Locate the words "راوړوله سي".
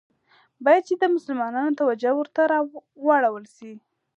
2.53-3.71